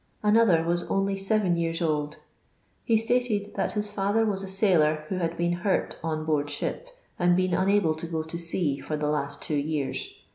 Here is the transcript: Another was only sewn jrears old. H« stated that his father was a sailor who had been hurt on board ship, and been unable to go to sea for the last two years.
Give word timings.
Another 0.23 0.63
was 0.63 0.89
only 0.89 1.15
sewn 1.15 1.53
jrears 1.55 1.79
old. 1.79 2.17
H« 2.89 3.01
stated 3.01 3.53
that 3.53 3.73
his 3.73 3.91
father 3.91 4.25
was 4.25 4.41
a 4.41 4.47
sailor 4.47 5.05
who 5.09 5.17
had 5.19 5.37
been 5.37 5.53
hurt 5.53 5.99
on 6.03 6.25
board 6.25 6.49
ship, 6.49 6.87
and 7.19 7.37
been 7.37 7.53
unable 7.53 7.93
to 7.93 8.07
go 8.07 8.23
to 8.23 8.39
sea 8.39 8.79
for 8.79 8.97
the 8.97 9.05
last 9.09 9.43
two 9.43 9.53
years. 9.57 10.11